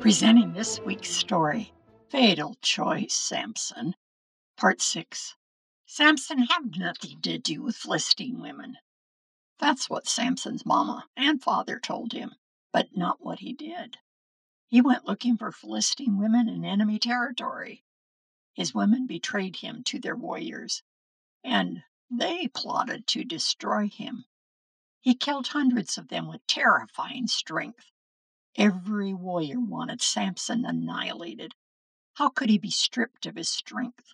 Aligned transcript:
Presenting 0.00 0.54
this 0.54 0.80
week's 0.80 1.10
story 1.10 1.72
Fatal 2.08 2.56
Choice 2.62 3.14
Samson, 3.14 3.94
Part 4.56 4.80
6. 4.80 5.34
Samson 5.84 6.38
had 6.44 6.76
nothing 6.78 7.20
to 7.22 7.36
do 7.36 7.62
with 7.62 7.76
Philistine 7.76 8.40
women. 8.40 8.78
That's 9.58 9.90
what 9.90 10.06
Samson's 10.06 10.64
mama 10.64 11.08
and 11.16 11.42
father 11.42 11.78
told 11.78 12.12
him, 12.12 12.36
but 12.72 12.96
not 12.96 13.20
what 13.20 13.40
he 13.40 13.52
did. 13.52 13.98
He 14.68 14.80
went 14.80 15.04
looking 15.04 15.36
for 15.36 15.52
Philistine 15.52 16.18
women 16.18 16.48
in 16.48 16.64
enemy 16.64 16.98
territory. 16.98 17.84
His 18.54 18.74
women 18.74 19.06
betrayed 19.06 19.56
him 19.56 19.82
to 19.84 19.98
their 19.98 20.16
warriors, 20.16 20.82
and 21.44 21.82
they 22.10 22.48
plotted 22.48 23.06
to 23.08 23.24
destroy 23.24 23.88
him. 23.88 24.24
He 25.00 25.14
killed 25.14 25.48
hundreds 25.48 25.96
of 25.96 26.08
them 26.08 26.26
with 26.26 26.46
terrifying 26.46 27.28
strength. 27.28 27.90
Every 28.56 29.14
warrior 29.14 29.60
wanted 29.60 30.02
Samson 30.02 30.64
annihilated. 30.64 31.54
How 32.14 32.28
could 32.28 32.50
he 32.50 32.58
be 32.58 32.70
stripped 32.70 33.24
of 33.26 33.36
his 33.36 33.48
strength? 33.48 34.12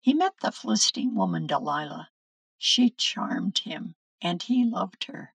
He 0.00 0.12
met 0.12 0.38
the 0.40 0.52
Philistine 0.52 1.14
woman 1.14 1.46
Delilah. 1.46 2.10
She 2.58 2.90
charmed 2.90 3.60
him, 3.60 3.96
and 4.20 4.42
he 4.42 4.64
loved 4.64 5.04
her. 5.04 5.34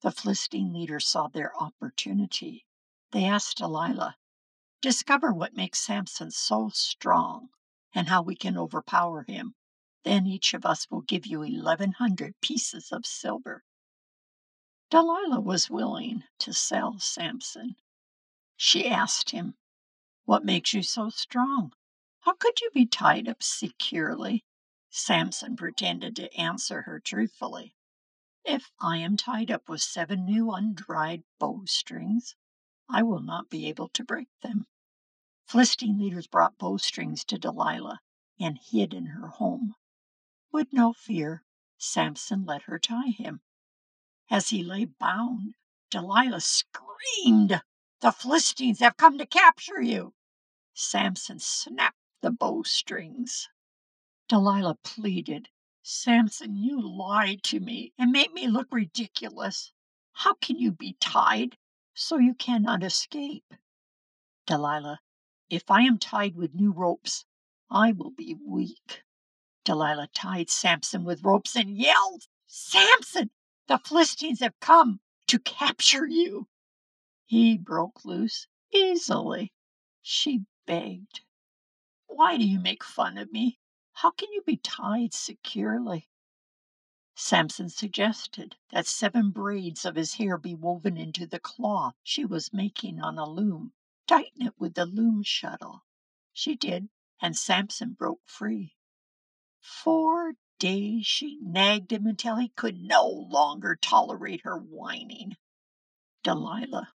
The 0.00 0.10
Philistine 0.10 0.72
leaders 0.72 1.06
saw 1.06 1.28
their 1.28 1.56
opportunity. 1.56 2.66
They 3.12 3.24
asked 3.24 3.58
Delilah, 3.58 4.16
Discover 4.80 5.32
what 5.32 5.54
makes 5.54 5.78
Samson 5.78 6.30
so 6.30 6.70
strong 6.70 7.50
and 7.94 8.08
how 8.08 8.22
we 8.22 8.34
can 8.34 8.56
overpower 8.56 9.22
him. 9.22 9.54
Then 10.02 10.26
each 10.26 10.54
of 10.54 10.64
us 10.64 10.90
will 10.90 11.02
give 11.02 11.26
you 11.26 11.40
1,100 11.40 12.40
pieces 12.40 12.90
of 12.90 13.04
silver. 13.04 13.64
Delilah 14.88 15.40
was 15.40 15.68
willing 15.68 16.24
to 16.38 16.54
sell 16.54 16.98
Samson. 16.98 17.76
She 18.56 18.88
asked 18.88 19.30
him, 19.30 19.56
What 20.24 20.44
makes 20.44 20.72
you 20.72 20.82
so 20.82 21.10
strong? 21.10 21.74
How 22.20 22.32
could 22.32 22.60
you 22.60 22.70
be 22.72 22.86
tied 22.86 23.28
up 23.28 23.42
securely? 23.42 24.44
Samson 24.88 25.54
pretended 25.54 26.16
to 26.16 26.34
answer 26.34 26.82
her 26.82 26.98
truthfully. 26.98 27.74
If 28.44 28.72
I 28.80 28.96
am 28.96 29.18
tied 29.18 29.50
up 29.50 29.68
with 29.68 29.82
seven 29.82 30.24
new 30.24 30.50
undried 30.50 31.24
bowstrings, 31.38 32.34
I 32.88 33.02
will 33.02 33.20
not 33.20 33.50
be 33.50 33.68
able 33.68 33.88
to 33.90 34.02
break 34.02 34.28
them. 34.40 34.66
Philistine 35.46 35.98
leaders 35.98 36.26
brought 36.26 36.58
bowstrings 36.58 37.24
to 37.26 37.38
Delilah 37.38 38.00
and 38.40 38.58
hid 38.58 38.94
in 38.94 39.06
her 39.06 39.28
home. 39.28 39.74
With 40.52 40.72
no 40.72 40.92
fear, 40.92 41.44
Samson 41.78 42.44
let 42.44 42.62
her 42.62 42.78
tie 42.78 43.10
him. 43.10 43.40
As 44.28 44.48
he 44.48 44.64
lay 44.64 44.84
bound, 44.84 45.54
Delilah 45.90 46.40
screamed, 46.40 47.62
The 48.00 48.10
Philistines 48.10 48.80
have 48.80 48.96
come 48.96 49.16
to 49.18 49.26
capture 49.26 49.80
you! 49.80 50.14
Samson 50.74 51.38
snapped 51.38 51.98
the 52.20 52.32
bowstrings. 52.32 53.48
Delilah 54.26 54.76
pleaded, 54.82 55.50
Samson, 55.82 56.56
you 56.56 56.80
lied 56.80 57.42
to 57.44 57.60
me 57.60 57.92
and 57.96 58.10
made 58.10 58.32
me 58.32 58.48
look 58.48 58.68
ridiculous. 58.72 59.72
How 60.12 60.34
can 60.34 60.58
you 60.58 60.72
be 60.72 60.94
tied 61.00 61.58
so 61.94 62.18
you 62.18 62.34
cannot 62.34 62.82
escape? 62.82 63.54
Delilah, 64.46 65.00
if 65.48 65.70
I 65.70 65.82
am 65.82 65.98
tied 65.98 66.34
with 66.34 66.54
new 66.54 66.72
ropes, 66.72 67.24
I 67.70 67.92
will 67.92 68.10
be 68.10 68.34
weak. 68.34 69.04
Delilah 69.64 70.08
tied 70.14 70.50
Samson 70.50 71.04
with 71.04 71.22
ropes 71.22 71.54
and 71.54 71.76
yelled, 71.76 72.26
Samson, 72.46 73.30
the 73.66 73.78
Philistines 73.78 74.40
have 74.40 74.58
come 74.60 75.00
to 75.26 75.38
capture 75.38 76.06
you. 76.06 76.48
He 77.26 77.58
broke 77.58 78.04
loose 78.04 78.46
easily. 78.72 79.52
She 80.02 80.46
begged, 80.66 81.20
why 82.06 82.36
do 82.36 82.44
you 82.44 82.58
make 82.58 82.82
fun 82.82 83.16
of 83.16 83.32
me? 83.32 83.58
How 83.92 84.10
can 84.10 84.32
you 84.32 84.42
be 84.42 84.56
tied 84.56 85.14
securely? 85.14 86.10
Samson 87.14 87.68
suggested 87.68 88.56
that 88.72 88.86
seven 88.86 89.30
braids 89.30 89.84
of 89.84 89.94
his 89.94 90.14
hair 90.14 90.36
be 90.36 90.54
woven 90.54 90.96
into 90.96 91.26
the 91.26 91.38
cloth 91.38 91.94
she 92.02 92.24
was 92.24 92.52
making 92.52 93.00
on 93.00 93.16
a 93.16 93.28
loom. 93.28 93.72
Tighten 94.06 94.46
it 94.46 94.54
with 94.58 94.74
the 94.74 94.86
loom 94.86 95.22
shuttle. 95.22 95.84
She 96.32 96.56
did, 96.56 96.88
and 97.22 97.36
Samson 97.36 97.92
broke 97.92 98.22
free. 98.26 98.74
Four 99.70 100.34
days 100.58 101.06
she 101.06 101.38
nagged 101.40 101.92
him 101.92 102.04
until 102.04 102.36
he 102.36 102.48
could 102.48 102.82
no 102.82 103.06
longer 103.06 103.76
tolerate 103.76 104.40
her 104.42 104.58
whining. 104.58 105.36
Delilah, 106.24 106.92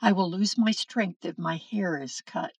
I 0.00 0.12
will 0.12 0.30
lose 0.30 0.56
my 0.56 0.70
strength 0.70 1.26
if 1.26 1.36
my 1.36 1.58
hair 1.58 2.00
is 2.02 2.22
cut. 2.22 2.54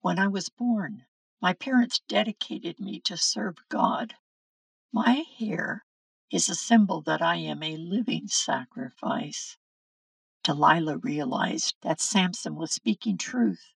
When 0.00 0.18
I 0.18 0.28
was 0.28 0.48
born, 0.48 1.04
my 1.42 1.52
parents 1.52 2.00
dedicated 2.08 2.80
me 2.80 3.00
to 3.00 3.18
serve 3.18 3.58
God. 3.68 4.16
My 4.90 5.24
hair 5.38 5.84
is 6.30 6.48
a 6.48 6.54
symbol 6.54 7.02
that 7.02 7.20
I 7.20 7.36
am 7.36 7.62
a 7.62 7.76
living 7.76 8.28
sacrifice. 8.28 9.58
Delilah 10.42 10.96
realized 10.96 11.76
that 11.82 12.00
Samson 12.00 12.56
was 12.56 12.72
speaking 12.72 13.18
truth. 13.18 13.74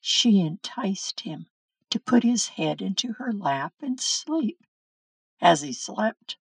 She 0.00 0.40
enticed 0.40 1.20
him 1.20 1.46
to 1.92 2.00
put 2.00 2.22
his 2.22 2.48
head 2.48 2.80
into 2.80 3.12
her 3.12 3.30
lap 3.32 3.74
and 3.82 4.00
sleep. 4.00 4.64
As 5.42 5.60
he 5.60 5.74
slept, 5.74 6.38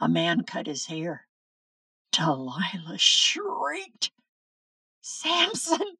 a 0.00 0.08
man 0.08 0.44
cut 0.44 0.66
his 0.66 0.86
hair. 0.86 1.28
Delilah 2.10 2.96
shrieked, 2.96 4.12
Samson, 5.02 5.96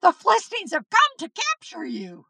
the 0.00 0.12
Philistines 0.12 0.72
have 0.72 0.88
come 0.88 1.18
to 1.18 1.28
capture 1.28 1.84
you. 1.84 2.24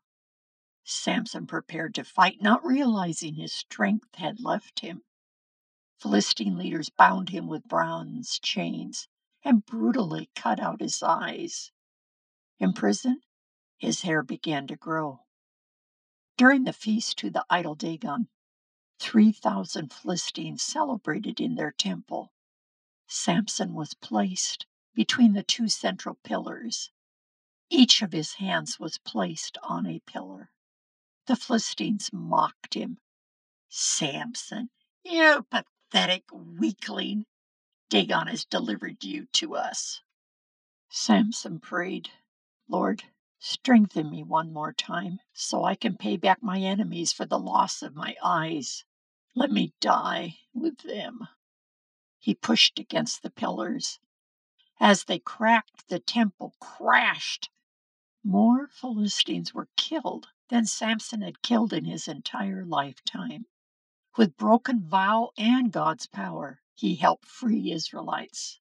Samson 0.83 1.47
prepared 1.47 1.95
to 1.95 2.03
fight, 2.03 2.43
not 2.43 2.65
realizing 2.67 3.35
his 3.35 3.53
strength 3.53 4.17
had 4.17 4.41
left 4.41 4.81
him. 4.81 5.03
Philistine 6.01 6.59
leaders 6.59 6.91
bound 6.91 7.29
him 7.29 7.47
with 7.47 7.69
bronze 7.69 8.41
chains 8.41 9.07
and 9.45 9.65
brutally 9.65 10.29
cut 10.35 10.59
out 10.59 10.81
his 10.81 11.05
eyes. 11.05 11.71
In 12.59 12.73
prison, 12.73 13.21
his 13.79 14.03
hair 14.03 14.25
began 14.25 14.67
to 14.67 14.77
grow. 14.77 15.21
During 16.37 16.65
the 16.65 16.73
feast 16.73 17.19
to 17.19 17.31
the 17.31 17.45
idol 17.49 17.75
Dagon, 17.75 18.29
3,000 19.01 19.93
Philistines 19.93 20.63
celebrated 20.63 21.41
in 21.41 21.55
their 21.55 21.73
temple. 21.73 22.33
Samson 23.07 23.75
was 23.75 23.95
placed 23.95 24.67
between 24.95 25.33
the 25.33 25.43
two 25.43 25.69
central 25.69 26.17
pillars 26.17 26.91
each 27.71 28.01
of 28.01 28.13
his 28.13 28.35
hands 28.35 28.79
was 28.79 28.99
placed 28.99 29.59
on 29.63 29.87
a 29.87 30.01
pillar. 30.01 30.51
The 31.27 31.35
Philistines 31.35 32.11
mocked 32.13 32.75
him. 32.75 32.99
Samson, 33.69 34.71
you 35.05 35.45
pathetic 35.51 36.25
weakling, 36.33 37.27
Dagon 37.89 38.29
has 38.29 38.45
delivered 38.45 39.03
you 39.03 39.27
to 39.33 39.57
us. 39.57 40.01
Samson 40.89 41.59
prayed, 41.59 42.11
Lord, 42.69 43.03
strengthen 43.39 44.11
me 44.11 44.23
one 44.23 44.53
more 44.53 44.73
time 44.73 45.21
so 45.33 45.65
I 45.65 45.75
can 45.75 45.97
pay 45.97 46.17
back 46.17 46.43
my 46.43 46.61
enemies 46.61 47.13
for 47.13 47.27
the 47.27 47.39
loss 47.39 47.83
of 47.83 47.95
my 47.95 48.17
eyes. 48.23 48.85
Let 49.35 49.51
me 49.51 49.75
die 49.81 50.39
with 50.55 50.79
them. 50.79 51.29
He 52.19 52.35
pushed 52.35 52.79
against 52.79 53.23
the 53.23 53.31
pillars. 53.31 53.99
As 54.81 55.05
they 55.05 55.19
cracked, 55.19 55.89
the 55.89 55.99
temple 55.99 56.55
crashed 56.61 57.51
more 58.29 58.67
Philistines 58.67 59.55
were 59.55 59.69
killed 59.77 60.33
than 60.49 60.67
Samson 60.67 61.23
had 61.23 61.43
killed 61.43 61.73
in 61.73 61.85
his 61.85 62.09
entire 62.09 62.65
lifetime. 62.65 63.47
With 64.17 64.37
broken 64.37 64.83
vow 64.83 65.31
and 65.39 65.71
God's 65.71 66.09
power, 66.09 66.61
he 66.75 66.97
helped 66.97 67.27
free 67.27 67.71
Israelites. 67.71 68.59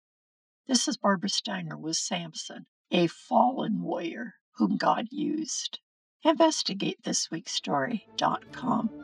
This 0.65 0.87
is 0.87 0.97
Barbara 0.97 1.29
Steiner 1.29 1.77
with 1.77 1.97
Samson, 1.97 2.65
a 2.89 3.05
fallen 3.05 3.83
warrior 3.83 4.33
whom 4.61 4.77
God 4.77 5.07
used. 5.09 5.79
InvestigateThisWeekStory.com. 6.23 9.00